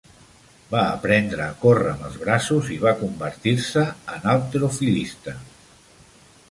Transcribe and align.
Va 0.69 0.79
aprendre 0.93 1.43
a 1.49 1.57
córrer 1.65 1.91
amb 1.91 2.07
els 2.07 2.17
braços 2.23 2.73
i 2.77 2.81
va 2.87 2.97
convertir-se 3.03 3.85
en 4.17 4.27
halterofilista. 4.33 5.37